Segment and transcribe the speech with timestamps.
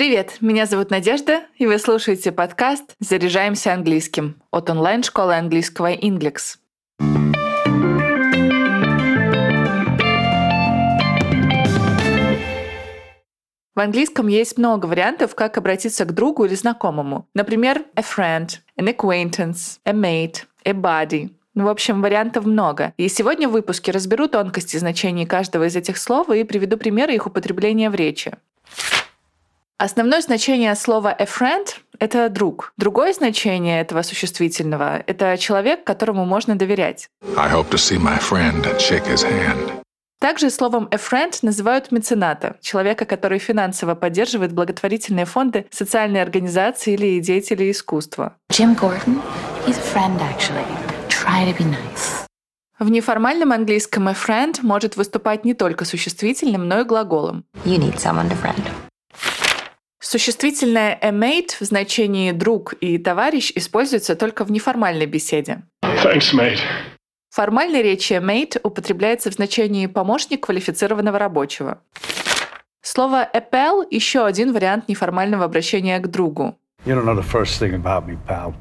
[0.00, 6.56] Привет, меня зовут Надежда, и вы слушаете подкаст «Заряжаемся английским» от онлайн-школы английского Inglex.
[13.74, 17.28] В английском есть много вариантов, как обратиться к другу или знакомому.
[17.34, 18.48] Например, a friend,
[18.78, 21.28] an acquaintance, a mate, a buddy.
[21.52, 22.94] Ну, в общем, вариантов много.
[22.96, 27.26] И сегодня в выпуске разберу тонкости значений каждого из этих слов и приведу примеры их
[27.26, 28.32] употребления в речи.
[29.80, 31.66] Основное значение слова a friend—
[31.98, 32.74] это друг.
[32.76, 37.08] Другое значение этого существительного— это человек, которому можно доверять.
[37.34, 39.72] I hope to see my friend and shake his hand.
[40.20, 47.18] Также словом a friend называют мецената, человека, который финансово поддерживает благотворительные фонды, социальные организации или
[47.18, 48.36] деятели искусства.
[48.52, 49.22] Jim Gordon,
[49.66, 50.66] he's a friend actually.
[51.08, 52.26] Try to be nice.
[52.78, 57.44] В неформальном английском a friend может выступать не только существительным, но и глаголом.
[57.64, 58.69] You need someone to friend.
[60.12, 65.62] Существительное a mate в значении друг и товарищ используется только в неформальной беседе.
[65.84, 66.58] Thanks, mate.
[67.28, 71.84] В формальной речи mate употребляется в значении помощник квалифицированного рабочего.
[72.82, 76.58] Слово «appel»— еще один вариант неформального обращения к другу.
[76.84, 78.54] You don't know the first thing about me, pal.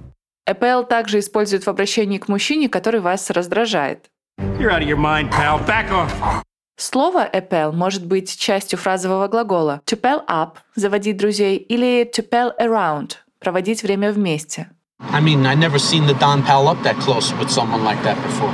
[0.47, 4.11] Appel также используют в обращении к мужчине, который вас раздражает.
[4.59, 5.65] You're out of your mind, pal.
[5.65, 6.43] Back off.
[6.79, 12.53] Слово «appel» может быть частью фразового глагола «to pal up»— «заводить друзей» или «to pal
[12.57, 14.69] around»— «проводить время вместе».
[15.11, 18.15] I mean, I never seen the Don pal up that close with someone like that
[18.23, 18.53] before.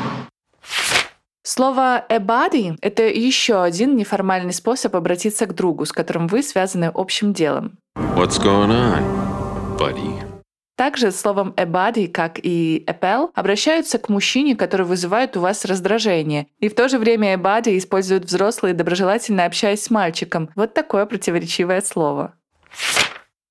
[1.43, 6.91] Слово «a buddy»— это еще один неформальный способ обратиться к другу, с которым вы связаны
[6.95, 7.77] общим делом.
[8.15, 10.34] What's going on, buddy?
[10.75, 16.47] Также словом «a body», как и «appel», обращаются к мужчине, который вызывает у вас раздражение.
[16.59, 20.49] И в то же время «a body» используют взрослые, доброжелательно общаясь с мальчиком.
[20.55, 22.33] Вот такое противоречивое слово.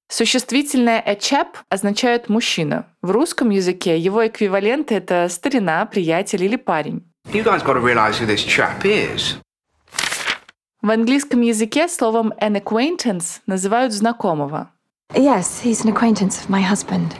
[0.08, 2.86] Существительное chap означает мужчина.
[3.00, 7.02] В русском языке его эквивалент— это старина, приятель или парень.
[7.32, 9.38] You guys got to realize who this chap is.
[10.82, 14.73] В английском языке словом an acquaintance называют знакомого.
[15.12, 17.14] Yes, he's an acquaintance of my husband.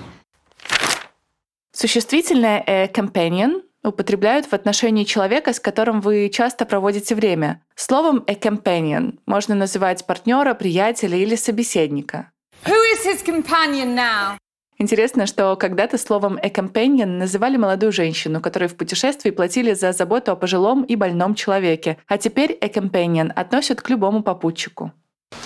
[1.72, 7.62] Существительное a companion употребляют в отношении человека, с которым вы часто проводите время.
[7.77, 12.31] Словом a companion можно называть партнера, приятеля или собеседника.
[12.65, 14.39] Who is his companion now?
[14.78, 20.33] Интересно, что когда-то словом «a companion» называли молодую женщину, которой в путешествии платили за заботу
[20.33, 24.93] о пожилом и больном человеке, а теперь «a companion» относят к любому попутчику.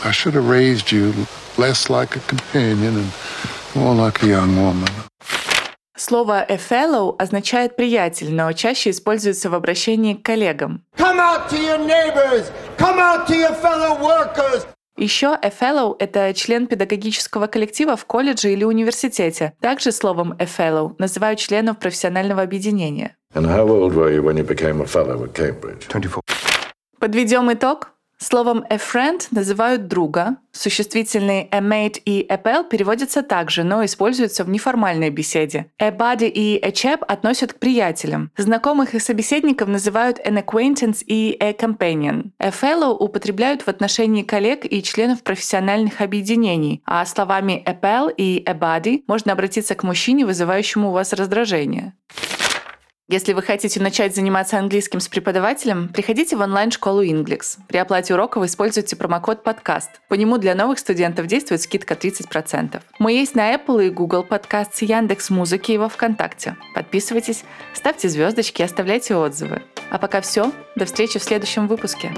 [0.04, 1.12] I should have raised you
[1.56, 3.12] less like a companion and
[3.74, 4.88] more like a young woman.
[5.96, 10.84] Слово «a fellow» означает «приятель», но чаще используется в обращении к коллегам.
[10.96, 12.52] Come out to your neighbors!
[12.78, 14.64] Come out to your fellow workers!
[14.96, 19.54] Еще a fellow— это член педагогического коллектива в колледже или университете.
[19.60, 23.16] Также словом a fellow называют членов профессионального объединения.
[26.98, 27.90] Подведем итог.
[28.20, 30.38] Словом a friend называют друга.
[30.50, 35.70] Существительные a mate и a pal переводятся также, но используются в неформальной беседе.
[35.78, 38.32] A buddy и a chap относят к приятелям.
[38.36, 42.32] Знакомых и собеседников называют an acquaintance и a companion.
[42.40, 48.42] A fellow употребляют в отношении коллег и членов профессиональных объединений, а словами a pal и
[48.44, 51.94] a buddy можно обратиться к мужчине, вызывающему у вас раздражение.
[53.10, 57.56] Если вы хотите начать заниматься английским с преподавателем, приходите в онлайн-школу Inglex.
[57.66, 59.88] При оплате уроков используйте промокод «Подкаст».
[60.08, 62.82] По нему для новых студентов действует скидка 30%.
[62.98, 66.58] Мы есть на Apple и Google Подкаст, Яндекс Музыки и во Вконтакте.
[66.74, 69.62] Подписывайтесь, ставьте звездочки, оставляйте отзывы.
[69.90, 70.52] А пока все.
[70.76, 72.12] До встречи в следующем выпуске.